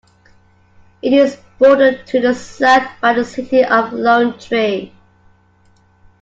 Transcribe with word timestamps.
It 1.03 1.13
is 1.13 1.37
bordered 1.59 2.07
to 2.07 2.19
the 2.19 2.33
south 2.33 2.89
by 3.01 3.13
the 3.13 3.23
city 3.23 3.63
of 3.63 3.93
Lone 3.93 4.35
Tree. 4.39 4.95